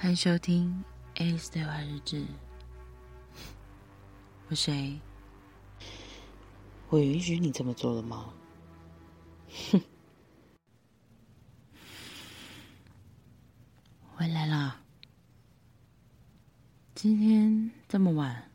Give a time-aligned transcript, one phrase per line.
[0.00, 0.84] 欢迎收听
[1.20, 2.20] 《Alice 对话日志》。
[4.48, 5.00] 我是 A。
[6.88, 8.32] 我允许你这么做了吗？
[9.72, 9.80] 哼！
[14.14, 14.80] 回来了。
[16.94, 18.52] 今天这么晚，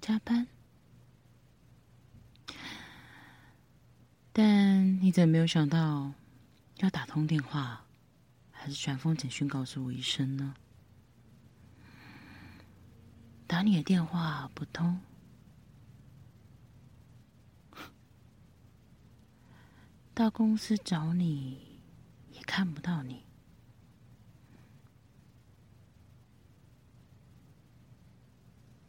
[0.00, 0.46] 加班？
[4.32, 6.12] 但你怎么没有想到？
[6.82, 7.86] 要打通电话，
[8.50, 10.56] 还是传封简讯告诉我一声呢？
[13.46, 15.00] 打你的电话不通，
[20.12, 21.78] 到公司找你
[22.32, 23.22] 也看不到你，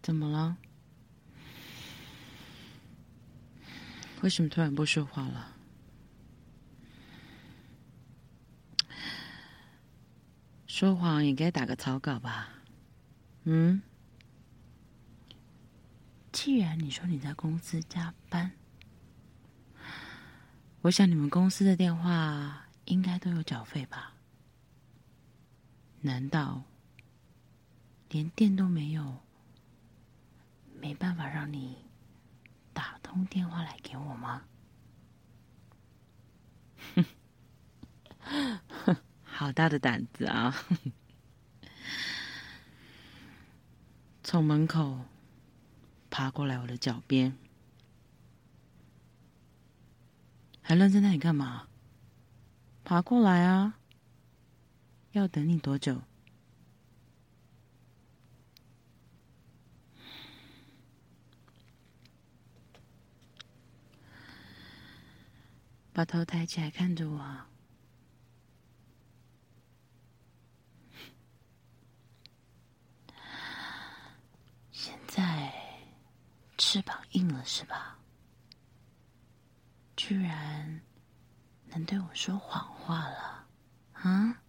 [0.02, 0.58] 怎么了？
[4.24, 5.53] 为什么突然不说话了？
[10.74, 12.50] 说谎也该打个草稿吧，
[13.44, 13.84] 嗯？
[16.32, 18.54] 既然你说你在公司加班，
[20.82, 24.16] 我想你们公司的电话应该都有缴费吧？
[26.02, 26.64] 难道
[28.10, 29.22] 连电都没有，
[30.82, 31.86] 没办法让你
[32.74, 34.42] 打通电话来给我吗？
[36.96, 37.06] 哼。
[39.44, 40.56] 好大的胆子啊！
[44.24, 45.02] 从门口
[46.10, 47.38] 爬过来我的脚边，
[50.62, 51.68] 还愣在那里干嘛？
[52.86, 53.78] 爬过来啊！
[55.12, 56.02] 要等你多久？
[65.92, 67.53] 把头抬起来看着我。
[76.74, 78.00] 翅膀硬了是吧？
[79.96, 80.82] 居然
[81.68, 83.48] 能对我说谎话了，
[83.94, 84.42] 啊？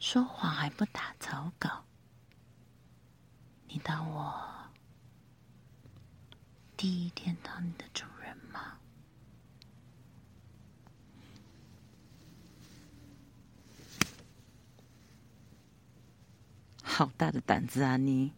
[0.00, 1.84] 说谎还不打草稿？
[3.68, 4.68] 你当我
[6.76, 8.76] 第一天当你的主人吗？
[16.82, 18.32] 好大的胆子啊你！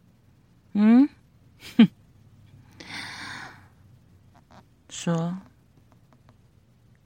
[0.76, 1.08] 嗯，
[1.76, 1.88] 哼，
[4.88, 5.38] 说，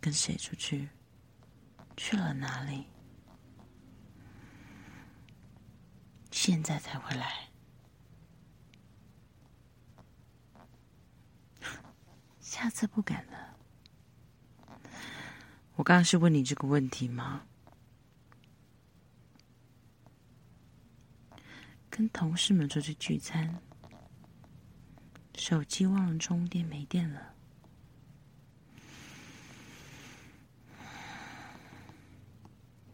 [0.01, 0.89] 跟谁出去？
[1.97, 2.87] 去了哪里？
[6.31, 7.51] 现在才回来？
[12.41, 13.55] 下次不敢了。
[15.75, 17.48] 我刚刚是问你这个问题吗？
[21.99, 23.61] 跟同事们出去聚餐，
[25.35, 27.35] 手机忘了充电，没电了。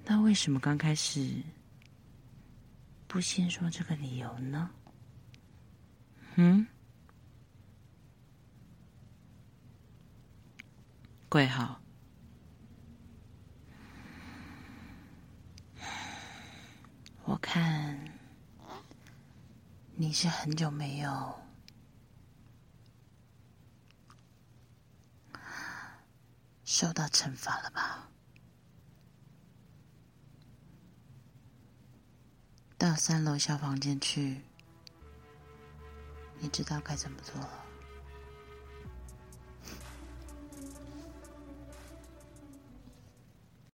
[0.07, 1.43] 那为什么刚开始
[3.07, 4.71] 不先说这个理由呢？
[6.37, 6.67] 嗯？
[11.29, 11.79] 贵好。
[17.25, 18.03] 我看。
[19.97, 21.39] 你是很久没有
[26.65, 28.09] 受到惩罚了吧？
[32.77, 34.43] 到三楼小房间去，
[36.41, 37.65] 你知道该怎么做了。